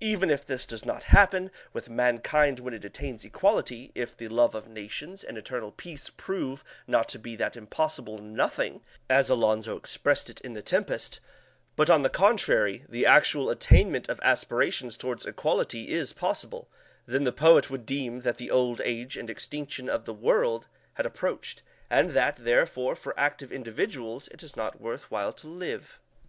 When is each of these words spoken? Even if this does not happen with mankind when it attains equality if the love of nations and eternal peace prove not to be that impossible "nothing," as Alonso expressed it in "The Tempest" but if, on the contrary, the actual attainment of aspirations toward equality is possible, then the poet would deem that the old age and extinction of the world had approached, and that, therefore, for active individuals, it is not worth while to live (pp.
Even 0.00 0.30
if 0.30 0.44
this 0.44 0.66
does 0.66 0.84
not 0.84 1.04
happen 1.14 1.48
with 1.72 1.88
mankind 1.88 2.58
when 2.58 2.74
it 2.74 2.84
attains 2.84 3.24
equality 3.24 3.92
if 3.94 4.16
the 4.16 4.26
love 4.26 4.52
of 4.52 4.66
nations 4.66 5.22
and 5.22 5.38
eternal 5.38 5.70
peace 5.70 6.10
prove 6.16 6.64
not 6.88 7.08
to 7.08 7.20
be 7.20 7.36
that 7.36 7.56
impossible 7.56 8.18
"nothing," 8.18 8.80
as 9.08 9.30
Alonso 9.30 9.76
expressed 9.76 10.28
it 10.28 10.40
in 10.40 10.54
"The 10.54 10.60
Tempest" 10.62 11.20
but 11.76 11.88
if, 11.88 11.94
on 11.94 12.02
the 12.02 12.08
contrary, 12.10 12.84
the 12.88 13.06
actual 13.06 13.48
attainment 13.48 14.08
of 14.08 14.18
aspirations 14.24 14.96
toward 14.96 15.24
equality 15.24 15.90
is 15.90 16.12
possible, 16.12 16.68
then 17.06 17.22
the 17.22 17.30
poet 17.30 17.70
would 17.70 17.86
deem 17.86 18.22
that 18.22 18.38
the 18.38 18.50
old 18.50 18.80
age 18.84 19.16
and 19.16 19.30
extinction 19.30 19.88
of 19.88 20.04
the 20.04 20.12
world 20.12 20.66
had 20.94 21.06
approached, 21.06 21.62
and 21.88 22.10
that, 22.10 22.34
therefore, 22.38 22.96
for 22.96 23.14
active 23.16 23.52
individuals, 23.52 24.26
it 24.32 24.42
is 24.42 24.56
not 24.56 24.80
worth 24.80 25.12
while 25.12 25.32
to 25.34 25.46
live 25.46 26.00
(pp. 26.02 26.26